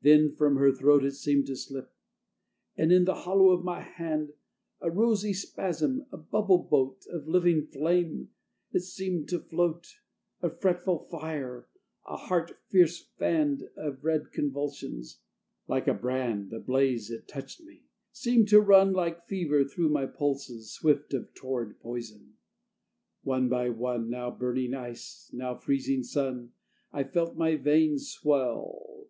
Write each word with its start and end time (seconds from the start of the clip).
Then 0.00 0.32
from 0.34 0.56
her 0.56 0.72
throat 0.72 1.04
it 1.04 1.10
seemed 1.16 1.46
to 1.48 1.54
slip, 1.54 1.92
And, 2.78 2.90
in 2.90 3.04
the 3.04 3.12
hollow 3.28 3.50
of 3.50 3.62
my 3.62 3.82
hand, 3.82 4.32
A 4.80 4.90
rosy 4.90 5.34
spasm, 5.34 6.06
a 6.10 6.16
bubble 6.16 6.62
boat 6.62 7.04
Of 7.10 7.28
living 7.28 7.66
flame, 7.66 8.30
it 8.72 8.84
seemed 8.84 9.28
to 9.28 9.38
float; 9.38 9.96
A 10.40 10.48
fretful 10.48 11.00
fire; 11.10 11.68
a 12.08 12.16
heart, 12.16 12.52
fierce 12.70 13.06
fanned 13.18 13.64
Of 13.76 14.02
red 14.02 14.32
convulsions. 14.32 15.20
Like 15.68 15.86
a 15.86 15.92
brand, 15.92 16.54
A 16.54 16.58
blaze, 16.58 17.10
it 17.10 17.28
touched 17.28 17.60
me; 17.62 17.84
seemed 18.12 18.48
to 18.48 18.62
run 18.62 18.94
Like 18.94 19.26
fever 19.26 19.62
through 19.62 19.90
my 19.90 20.06
pulses, 20.06 20.72
swift, 20.72 21.12
Of 21.12 21.34
torrid 21.34 21.80
poison. 21.80 22.38
One 23.24 23.50
by 23.50 23.68
one, 23.68 24.08
Now 24.08 24.30
burning 24.30 24.72
ice, 24.72 25.28
now 25.34 25.54
freezing 25.54 26.02
sun, 26.02 26.52
I 26.94 27.04
felt 27.04 27.36
my 27.36 27.56
veins 27.56 28.08
swell. 28.08 29.08